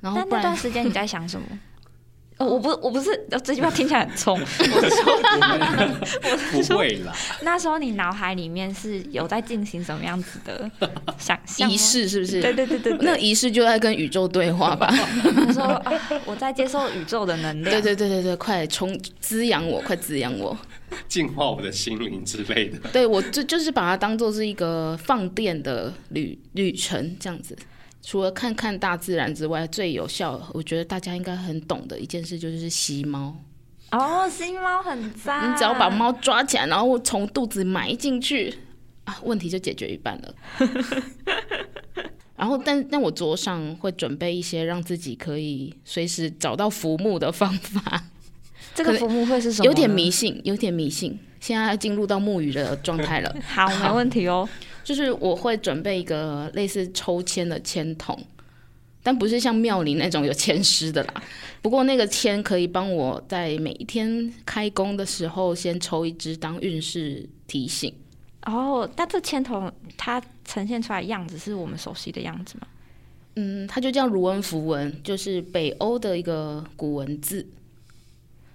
[0.00, 1.46] 然后但那段时间你在想什么？
[2.44, 3.10] 我不，我不是，
[3.44, 4.38] 这句话听起来很冲。
[4.40, 5.12] 我是说，
[6.58, 7.12] 我不会啦。
[7.42, 10.70] 那时候你脑海里面是有在进行什么样子的
[11.18, 12.08] 想象仪式？
[12.08, 12.40] 是不是？
[12.40, 14.92] 对对对对，那仪式就在跟宇宙对话吧。
[15.52, 15.92] 说啊
[16.24, 17.70] 我在接受宇宙的能量。
[17.70, 20.56] 对对对对对，快充滋养我，快滋养我，
[21.08, 22.78] 净化我的心灵之类的。
[22.92, 27.56] 对我就就是把它当做是一个放电的旅旅程这样子。
[28.02, 33.36] 除了看看大自然之外，最有效，我觉得大家应该很懂的一件事就是吸猫。
[33.92, 35.50] 哦，吸猫很脏。
[35.52, 38.52] 你只要把猫抓起来，然后从肚子埋进去，
[39.04, 40.34] 啊，问题就解决一半了。
[42.36, 48.02] 然后，但但我桌上会准备一些让自己可以随时找到浮木的方法。
[48.74, 49.66] 这个浮木会是什么？
[49.66, 51.16] 有点迷信，有点迷信。
[51.38, 53.32] 现在进入到木鱼的状态了。
[53.46, 54.48] 好，没问题哦。
[54.84, 58.18] 就是我会准备一个类似抽签的签筒，
[59.02, 61.22] 但不是像庙里那种有签师的啦。
[61.60, 67.94] 不过那个签可以帮我在每一天开工的时候先抽一支当运势提醒。
[68.46, 72.66] 哦，那这签筒它呈现出来样子是我们熟悉的样子吗？
[73.36, 77.46] 嗯，它就叫卢恩符文，就是北欧的一个古文字。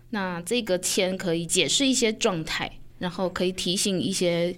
[0.10, 4.54] 那这个签可以解释一些状态，然后可以提醒一些。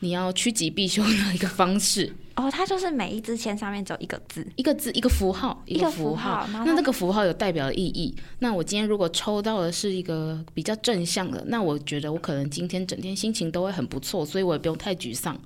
[0.00, 6.48] 你要趋吉避凶的一个方式哦，它就是每一支签上面只有一个字，一个字，一个符号，一个符号。
[6.50, 8.14] 那那个符号有代表的意义。
[8.38, 15.38] 那我今天如果抽到的是一个比较正向的，那我觉得我可能今天整天心情都会很不错，所以我也不用太沮丧。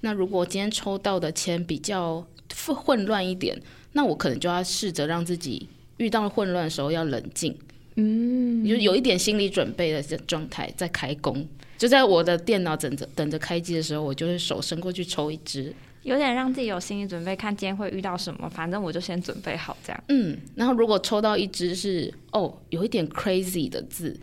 [0.00, 3.60] 那如果今天抽到的签比较混乱一点，
[3.92, 7.54] 那我可能就要试着让自己遇到混乱的时候要冷静，
[7.96, 11.46] 嗯，就有一点心理准备的状态在开工。
[11.82, 18.48] 就在我的电脑等着等着开机的时候，我就会手伸过去抽一支，有点让自己有心理准备，看今天会遇到什么。
[18.48, 20.04] 反正我就先准备好这样。
[20.06, 24.16] 嗯，然后如果抽到一支是哦，有一点 crazy 的字，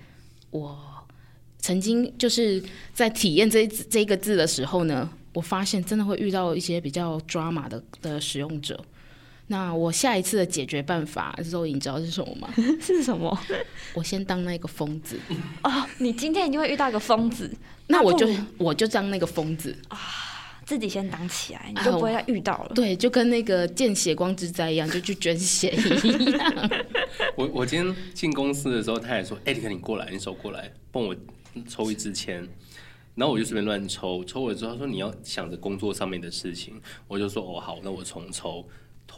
[0.51, 0.73] 我
[1.57, 8.81] 曾经就是在体验这这个字的时候呢，我发现真的会遇到一些比较抓马的的使用者。
[9.51, 12.47] 那我下一次的解决办法，肉你知道是什么吗？
[12.79, 13.35] 是什么？
[13.95, 15.19] 我先当那个疯子，
[15.63, 17.49] 哦，你今天一定会遇到一个疯子，
[17.88, 18.27] 那我就
[18.59, 19.97] 我就当那个疯子啊，
[20.67, 22.71] 自己先当起来，你哎就不会再遇到了。
[22.75, 26.69] 对，就跟那个见血光之灾一样，就去捐血一样。
[27.35, 31.15] 我我今天进公司的时候，他也说：“哎、李克，你过来，你手过来，帮我
[31.67, 32.47] 抽一支签。”
[33.15, 38.63] 然后我就随便乱抽，抽了之后他说：“你要想着工作上面的事情。”我就说：“哦，好，那我重抽。”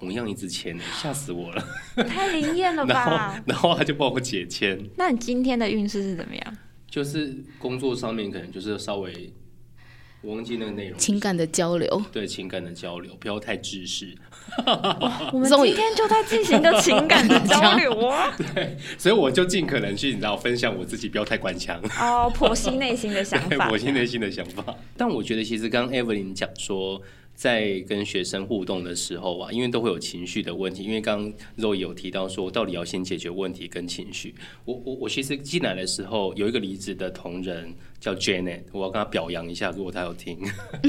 [0.01, 1.63] 同样一支签，吓死我了。
[2.09, 3.43] 太灵验了 然后吧？
[3.45, 6.57] 然后他就帮我解签，那你今天的运势是怎么样？
[6.89, 9.31] 就是工作上面可能就是稍微，
[10.21, 14.07] 我忘记那个内容，情感的交流，对情感的交流，不要太自私。
[15.31, 18.35] 我们 今天就在进行一个情感的交流 啊！
[18.97, 21.79] 所以我就尽可能去，你知道，分享我自己，不要太官腔。
[21.99, 24.75] 哦，剖析内心的想法剖析内心的想法。
[24.97, 26.99] 但我觉得，其实刚刚 Evelyn 讲说，
[27.41, 30.83] 在跟学生互动的时候啊，因为都会有情绪的问题。
[30.83, 34.35] 因为刚刚肉有提到说，到底要先解决问题跟情绪。
[34.63, 40.37] 我我我其实进来的时候，有一个离职的同仁叫 Janet，我要跟他表扬一下，如果他有听，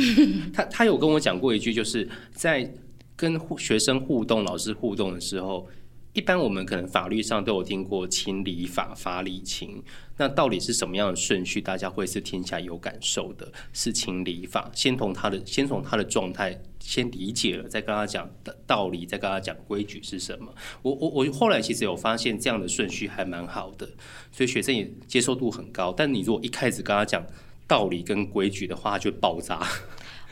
[0.52, 2.70] 他他有跟我讲过一句，就是在
[3.16, 5.66] 跟学生互动、老师互动的时候。
[6.12, 9.82] 一般我们可能法律上都有听过情理法、法理情，
[10.18, 13.50] 那到底是什么样的顺序，大家会是听起来有感受的？
[13.72, 20.54] 是情理法，先从他的先从他的状态先理解了，再跟他讲的道理，再跟他讲规矩是什么。
[20.82, 23.88] 我我我后来其实有发现这样的顺序还蛮好的，
[24.30, 25.94] 所以学生也接受度很高。
[25.96, 27.24] 但你如果一开始跟他讲
[27.66, 29.66] 道理跟规矩的话，他就爆炸。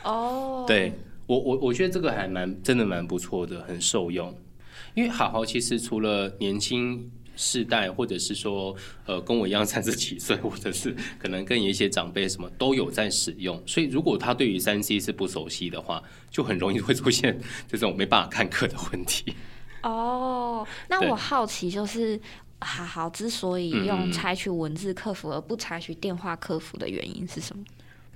[0.03, 0.93] 哦， 对
[1.27, 4.35] 我我我觉得这个还蛮真的蛮不错的，很受用。
[4.95, 8.75] 因为好好其实除了年轻世代，或者是说
[9.07, 19.35] 呃跟我一样三十几岁，或者是可能跟一些长辈什么都有在使用， 所以如果他对于三 C 是不熟悉的话，就很容易会出现这种没办法看课的问题。
[19.83, 22.21] 哦，那我好奇就是。
[22.63, 27.65] 好好，之所以嗯用嗯采取文字客服而不采取电话客服的原因是什么？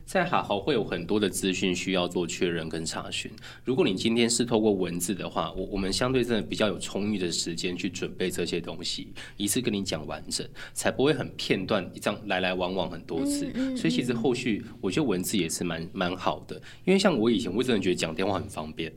[0.04, 3.30] 在好好会有很多的资讯需要做确认跟查询。
[3.64, 13.50] 如果你今天是透过文字的话，我我们相对真的比较有充裕的时间去准备这些东西，一次跟你讲完整，才不会很片段这样来来往往很多次。
[13.76, 18.92] 所以其实后续我觉得文字也是蛮蛮好的，因为像我以前我真的觉得讲电话很方便，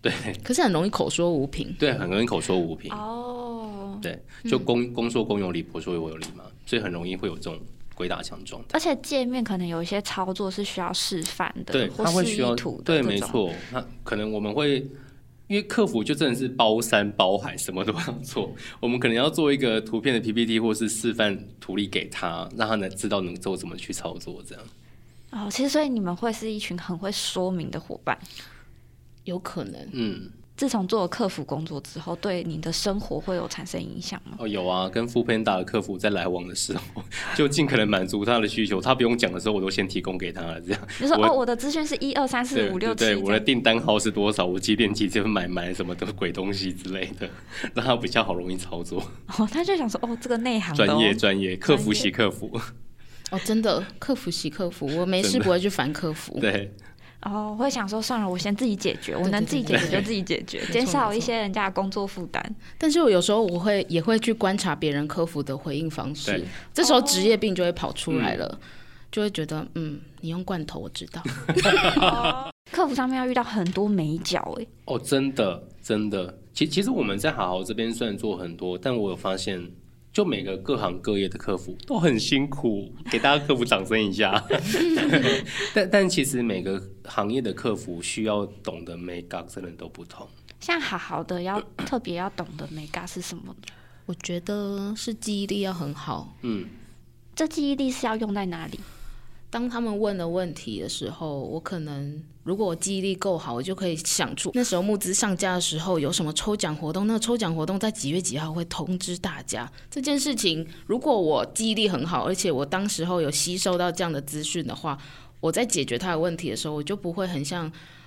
[0.00, 0.12] 对
[0.44, 1.72] 可是很容易口说无凭。
[1.74, 2.92] 对，很容易口说无凭。
[2.92, 7.58] 哦，对，就公公说公有理，婆说有理嘛，所以很容易会有这种
[7.96, 8.68] 鬼打墙状态。
[8.74, 13.50] 而且界面可能有一些操作是需要示范的，对，或示他会需要意图的对，没错。
[13.72, 14.78] 那可能我们会，
[15.48, 18.54] 因为客服就真的是包山包海，什么都要做。
[18.80, 24.42] 我们可能要做一个图片的 PPT 或是示范图例给他，让他能知道能做怎么去操作。
[24.46, 24.64] 这样，
[25.30, 28.18] 哦，其实所以你们会是一群很会说明的伙伴。
[29.24, 34.36] 有可能，嗯，自从做了客服工作之后，对你的生活会有产生影响吗？
[34.38, 37.02] 哦，有啊，跟 o o Panda 的客服在来往的时候，
[37.36, 40.60] 就尽可能满足他的需求，他不用讲的时候，我都先提供给他了。
[40.60, 44.46] 这样，我就说哦，我的资讯是一二三四五六七，对对，我的订单号是多少？
[44.46, 47.28] 我几点几分买买什么的鬼东西之类的，
[47.74, 49.02] 让他比较好容易操作。
[49.38, 52.50] 哦，他就想说哦，这个内行专业专业，客服洗客服，
[53.30, 56.38] 哦，真的，客服洗客服，我没事不会去烦客服。
[56.40, 56.72] 对。
[57.22, 62.54] 哦，会想说算了，我先自己解决，我能自己解决就自己解决，错减少一些人家的工作负担。
[62.78, 68.38] 但是我有时候我会也会去观察别人客服的回应方式对，这时候职业病就会跑出来嗯。
[68.40, 68.60] 了，
[69.10, 71.22] 就会觉得嗯，你用罐头我知道，
[72.70, 79.62] 客服上面要遇到很多美角哎，哦，真的真的，其其实我们在好好这边虽然做很多，但我有发现，
[80.16, 84.42] 就每个各行各业的客服都很辛苦，给大家客服掌声一下。
[85.76, 90.26] 但但其实每个行业的客服需要懂的 make up 真的都不同。
[90.58, 93.54] 像好好的要特别要懂的美嘎是什么？
[94.06, 96.34] 我觉得是记忆力要很好。
[96.40, 96.66] 嗯，
[97.34, 98.80] 这记忆力是要用在哪里？
[99.56, 110.68] 当他们问了问题的时候，我可能如果我记忆力够好，我就可以想出那时候募资上架的时候有什么抽奖活动，那个抽奖活动在几月几号会通知大家这件事情。
[110.86, 114.98] 如果我记忆力很好，而且我当时候有吸收到这样的资讯的话，
[115.40, 117.64] 我在解决他的问题的时候，我就不会很像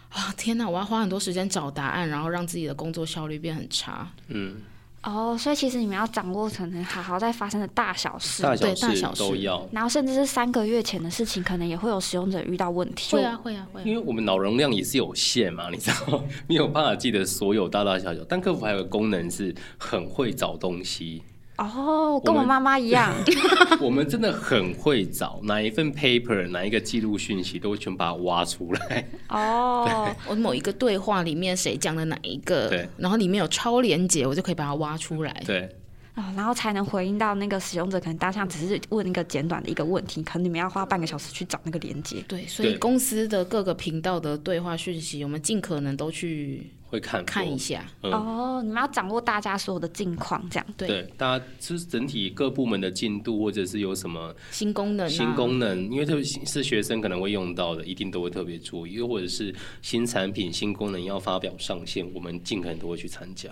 [0.09, 4.07] 啊天哪，我要花很多时间找答案，然后让自己的工作效率变很差。
[4.27, 4.57] 嗯
[5.01, 13.15] 哦，所以其实你们要掌握可能好好在发生的大小事，大小事对大小事都要，然后甚至是三个月前的事情，可能也会有使用者遇到问题。
[13.15, 13.83] 会啊，会啊，会啊。
[13.85, 18.21] 因为我们脑容量也是有限嘛，你知道， 没有办法记得所有大大小小。
[18.27, 21.23] 但客服还有个功能是很会找东西，
[21.59, 23.13] 哦，跟我妈妈一样。
[23.81, 29.07] 我们真的很会找哪一份 paper，哪一个记录讯息，都会全把它挖出来。
[29.29, 35.43] 哦，我某一个对话里面谁讲的哪一个对，然后里面有超连接，我就可以把它挖出来。
[35.45, 35.69] 对，
[36.15, 42.23] 哦，然后才能回应到那个使用者可能当下只是问一个简短的一个问题，可能你们要花半个小时去找那个连接。
[42.27, 47.85] 对，所以公司的各个频道的对话讯息，我们尽可能都去会看看一下。
[48.01, 50.65] 嗯哦，你们要掌握大家所有的近况，这样。
[50.75, 63.49] 对，对，大家就是整体各部门的进度，或者是有什么新功能、啊，新功能，因为特别是学生可能会用到的，一定都会特别注意，又或者是新产品、新功能要发表上线，我们尽可能都会去参加。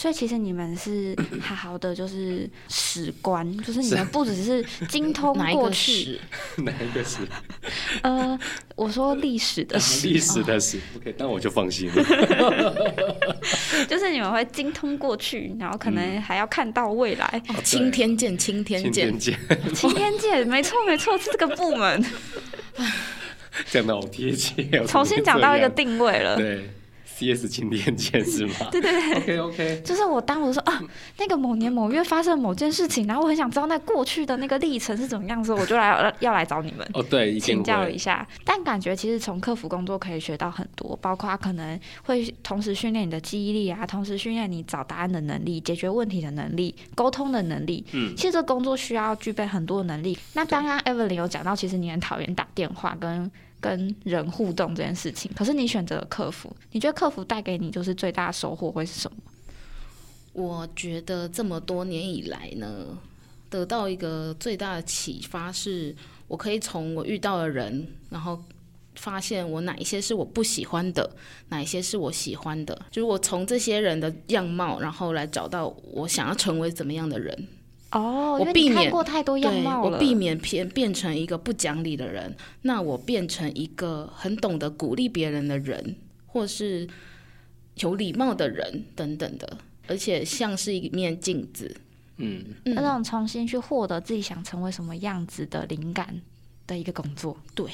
[0.00, 6.20] 所以其实你们是 好好的，就是史官，就是你们不只是精通 过去，是？
[6.64, 7.18] 哪一个史
[8.00, 8.38] 呃，
[8.76, 12.02] 我说历史的史，历史的史？OK，那我就放心了。
[13.86, 17.42] 就是你们会精通过去，然后可能还要看到未来。
[17.48, 22.02] 哦，青天剑，青天今剑天，见，青天剑，没错没错，是这个部门
[23.66, 26.36] 讲的好贴切哦，重新讲到一个定位了。
[26.36, 26.70] 对
[27.20, 28.54] ，CS 今天见是吗？
[28.72, 30.80] 对对对，OK OK，就是我当我说啊，
[31.18, 36.88] 那个某年某月发生了某件事情，然后我很想知道那过去的那个历程是怎么样子，我就来要来找你们。
[36.94, 47.84] 哦对，请教一下，但感觉其实从客服工作可以学到很多，包括可能会同时训练你的记忆力啊，同时训练你找答案的能力、解决问题的能力、沟通的能力。
[47.92, 50.18] 嗯其实这工作需要具备很多能力。
[50.34, 53.30] 那刚刚 Evelyn 有讲到，其实你很讨厌打电话跟
[53.60, 59.16] 跟人互动这件事情，可是你选择了客服，你觉得客服带给你就是最大的收获会是什么？
[60.32, 62.98] 我觉得这么多年以来呢，
[63.48, 65.94] 得到一个最大的启发是，
[66.28, 68.40] 我可以从我遇到的人，然后
[68.94, 71.10] 发现我哪一些是我不喜欢的，
[71.48, 77.48] 哪一些是我喜欢的，就是我从这些人的样貌，然后来找到我想要成为怎么样的人。
[77.92, 86.88] 哦，我避免过太多样对貌了，我避免变变成一个不讲理的人，那我变成一个很懂得鼓励别人的人，或是
[87.76, 91.76] 有礼貌的人等等的，而且像是一面镜子。
[92.18, 96.20] 嗯，嗯那种重新去获得自己想成为什么样子的灵感
[96.66, 97.36] 的一个工作。
[97.54, 97.66] 对，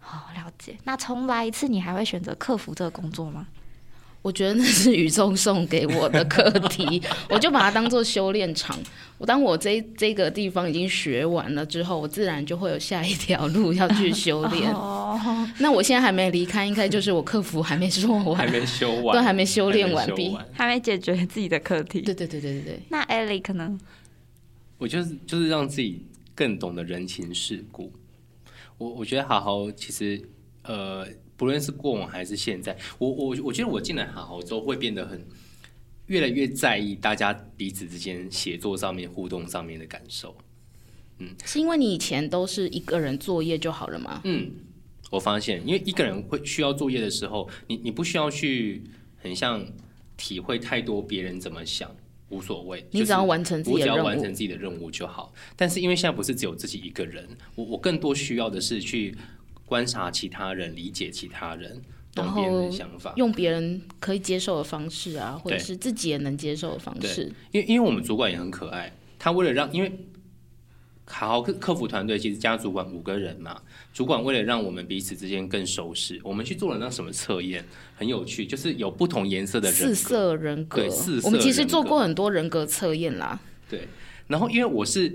[0.00, 0.76] 好、了解。
[0.84, 3.46] 那重来一次，你还会选择客服这个工作吗？
[4.22, 8.78] 我觉得那是宇宙送给我的课题， 我就把它当做修炼场。
[9.18, 14.70] 我当我这这个地方已经学完了之后，我自然就会有下一条路要去修炼。
[14.74, 15.18] 哦，
[15.58, 22.00] 那我现在还没离开，应该就是我客服还没说完，还没修完，都还没修炼完毕还没解决自己的课题。
[22.00, 22.80] 对对对对对对。
[22.88, 23.78] 那 Ellie 可能
[24.78, 26.04] 我就是就是让自己
[26.34, 27.92] 更懂得人情世故。
[28.78, 30.20] 我我觉得好好其实
[30.62, 31.06] 呃，
[31.42, 35.26] 不论是过往还是现在，我我我觉得我进来好好之后会变得很
[36.06, 40.36] 越来越在意大家彼此之间写作上面互动上面的感受。
[41.18, 44.20] 嗯是因为你以前都是一个人作业就好了吗？
[44.22, 44.52] 嗯，
[45.10, 48.84] 我发现，因为一个人会需要作业的时候，你你不需要去
[49.16, 49.66] 很像
[50.16, 51.90] 体会太多别人怎么想，
[52.28, 55.34] 无所谓，你只要完成自己的我只要完成自己的任务就好。
[55.56, 59.16] 但是因为现在不是只有自己一个人，我我更多需要的是去
[59.66, 61.82] 观察其他人，理解其他人，
[62.14, 63.12] 懂然别人后的想法。
[63.16, 67.32] 用别人可以接受的方式啊，或者是自己也能接受的方式。
[67.50, 69.92] 因为因为我们主管也很可爱，他为了让因为。
[71.04, 73.60] 好好客客服团队其实加主管五个人嘛，
[73.92, 77.62] 主管为了让我们彼此之间更熟识，我们去做了那什么测验，
[77.96, 83.38] 很有趣，就是有不同颜色的人四，色人格，对四色我们其实做过很多人格测验啦。
[83.68, 83.88] 对，
[84.28, 85.12] 然后因为我是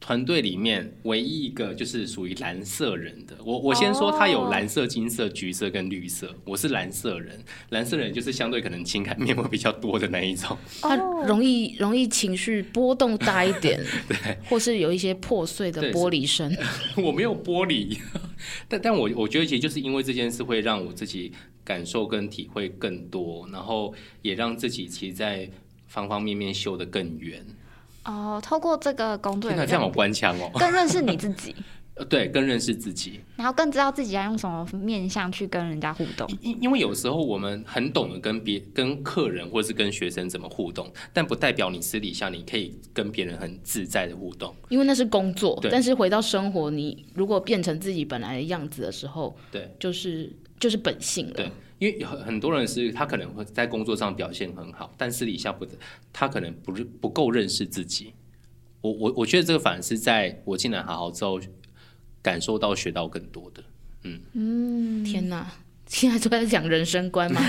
[0.00, 7.38] 团队里面唯一一个就是属于蓝色人的，我我先说他有蓝色、金色、橘色跟绿色，我是蓝色人，
[7.68, 13.78] 蓝色人就是相对可能情感面会比较多的那一种，他哦容易容易情绪波动大一点，
[14.08, 16.50] 对，或是有一些破碎的玻璃声。
[16.96, 17.98] 我没有玻璃，
[18.68, 21.30] 但但我我觉得其实就是因为这件事会让我自己
[21.62, 25.50] 感受跟体会更多，然后也让自己其实在
[25.86, 27.44] 方方面面修得更远。
[28.04, 30.50] 哦，透过这个工作天哪，这样好有官腔哦。
[30.58, 31.54] 更认识你自己，
[31.94, 33.20] 呃对，更认识自己。
[33.36, 36.28] 然后更知道自己要用什么面向去跟人家互动。
[36.40, 44.54] 因因为有时候我们很懂得跟别跟客人或是跟学生怎么互动，但不代表你私底下你可以跟别人很自在的互动。
[44.68, 51.32] 因为那是工作，但是回到生活，你如果变成自己本来的样子的时候，对，就是就是本性了。
[51.32, 55.66] 对因为很很多人是他可能会在工作上表现很好，但私底下不，
[56.12, 58.12] 他可能不是不够认识自己。
[58.82, 61.40] 我我我觉得这个反而是在我进来好好之后，
[62.22, 63.64] 感受到学到更多的。
[64.02, 65.50] 嗯嗯天哪，
[65.90, 67.40] 现在都在讲人生观嘛。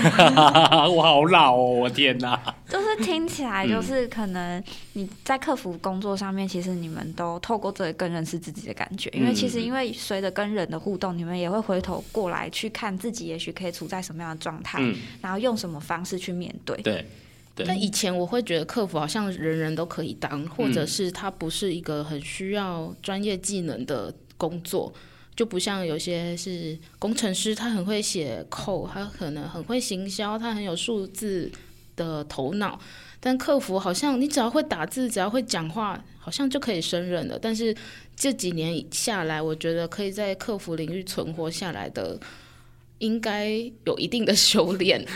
[0.90, 2.54] 我好老哦，我天哪！
[2.68, 4.62] 就是听起来嗯就是可能
[4.94, 16.76] 你在客服工作上面，其实你们都透过这个更认识自己的感觉，因为其实嗯因为随着跟人的互动，你们也会回头过来去看自己，也许可以处在什么样的状态，嗯，然后用什么方式去面对。
[16.78, 17.06] 对
[17.54, 24.92] 对但以前我会觉得客服好像人人都可以当，或者是它不是一个很需要专业技能的工作，
[25.34, 31.50] 就不像有些是工程师，他很会写 code，他可能很会行销，他很有数字
[31.96, 32.78] 的头脑。
[33.18, 37.38] 但客服好像你只要会打字，只要会讲话，好像就可以胜任了。
[37.40, 37.74] 但是
[38.16, 42.18] 这几年下来，我觉得可以在客服领域存活下来的，
[42.98, 43.48] 应该
[43.84, 45.06] 有一定的 修炼。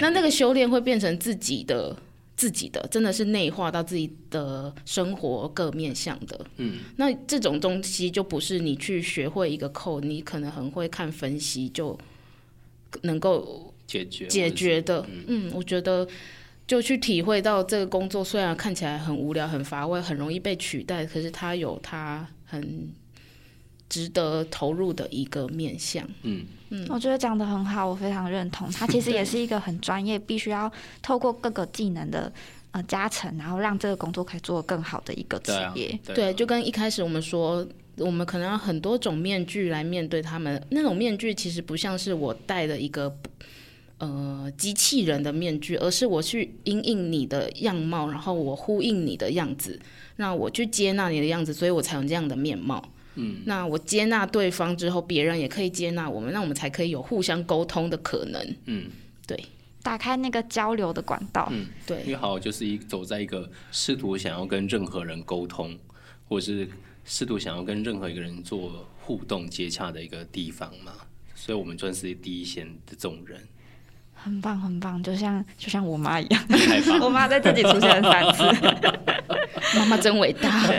[0.00, 1.96] 那那个修炼会变成自己的、
[2.36, 6.46] 自己的，真的是内化到自己的生活各面向的。
[6.58, 11.98] 嗯，那这种东西就不是你去学会一个扣，你可能很会看分析就
[13.02, 15.06] 能够解决解决的。
[15.26, 16.06] 嗯，我觉得
[16.66, 22.92] 就去体会到这个工作虽然看起来很无聊、很乏味、很容易被取代，可是它有它很
[23.88, 26.06] 值得投入的一个面向。
[26.22, 28.70] 嗯嗯我觉得讲的很好，我非常认同。
[28.72, 30.70] 它其实也是一个很专业，必须要
[31.00, 32.32] 透过各个技能的
[32.72, 35.98] 呃加成，然后让这个工作可以做得更好的一个职对啊业。
[36.04, 37.64] 对，就跟一开始我们说，
[37.98, 40.60] 我们可能要很多种面具来面对他们。
[40.70, 43.16] 那种面具其实不像是我戴的一个
[43.98, 49.78] 呃机器人的面具，而是我去因应你的样貌，然后我呼应你的样子，
[50.16, 52.82] 那我去接纳你的样子，所以我才有这样的面貌。
[53.16, 58.56] 嗯，那我接纳对方之后，别人也可以接纳我们，那我们才可以有互相沟通的可能。
[58.66, 58.86] 嗯
[59.26, 59.36] 对
[59.82, 61.48] 打开那个交流的管道。
[61.52, 65.76] 嗯，因对，为好就是一走在一个试图想要跟任何人沟通，
[66.28, 66.68] 或是
[67.04, 70.92] 试图想要跟任何一个人做互动接洽的一个地方嘛，
[71.34, 73.40] 所以我们算是第一线的这种人，
[74.12, 76.44] 很棒，很棒，就像就像我妈一样。
[77.00, 78.42] 我妈在这里出现了三次。
[79.78, 80.62] 妈妈真伟大。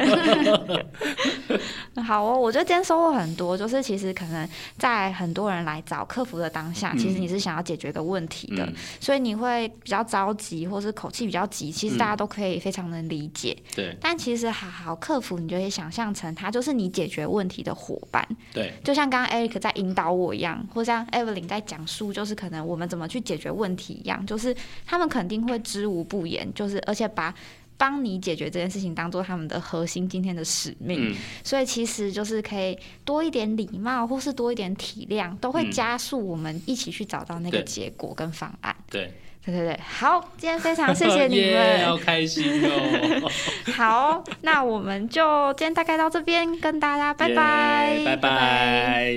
[2.04, 6.98] 好哦，我觉得今天收获很多，就是其实可能在很多人来找客服的当下，嗯。
[6.98, 8.74] 其实你是想要解决一个问题的，嗯。
[9.00, 11.98] 所以你会比较着急，或是口气比较急，其实嗯。
[11.98, 13.58] 大家都可以非常能理解。
[13.76, 13.96] 对。
[14.00, 27.34] 但其实好好客服，你就可以想象成他就是你解决问题的伙伴，对，就像刚刚 Eric 在引导我一样，或像 Evelyn 在讲述，就是可能我们怎么去解决问题一样，就是他们肯定会知无不言，就是而且把
[27.78, 38.76] 帮你解决这件事情当做他们的核心今天的使命，嗯所以其实就是可以多一点礼貌，或是多一点体谅，都会嗯加速我们一起去找到那个结果跟方案。
[38.90, 39.14] 对，
[39.46, 41.86] 对对对，好，今天非常谢谢 你耶们。
[41.86, 43.32] 好开心哦，
[43.76, 49.14] 好，那我们就今天大概到这边，跟大家拜拜，耶拜拜。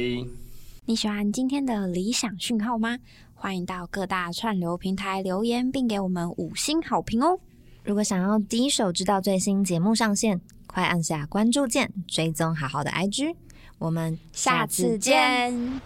[0.84, 2.98] 你喜欢今天的理想讯号吗？
[3.34, 7.40] 欢迎到各大串流平台留言，并给我们五星好评哦！
[7.90, 13.34] 如果想要第一手知道最新节目上线快按下关注键追踪好好的 ig
[13.78, 15.80] 我们下次见。